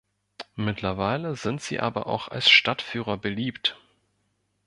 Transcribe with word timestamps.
Mittlerweile 0.55 1.35
sind 1.35 1.61
sie 1.61 1.79
aber 1.79 2.07
auch 2.07 2.27
als 2.29 2.49
Stadtführer 2.49 3.17
beliebt. 3.17 3.77